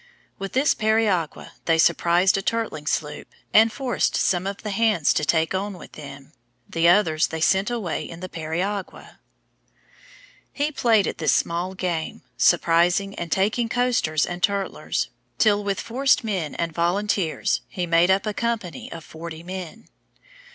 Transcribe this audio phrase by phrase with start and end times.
[0.39, 5.23] With this periagua they surprised a turtling sloop, and forced some of the hands to
[5.23, 6.33] take on with them;
[6.67, 9.19] the others they sent away in the periagua.
[10.51, 16.23] He played at this small game, surprising and taking coasters and turtlers, till with forced
[16.23, 19.87] men and volunteers he made up a company of 40 men.